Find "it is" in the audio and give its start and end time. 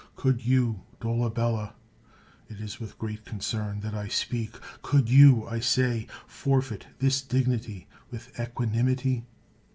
2.49-2.79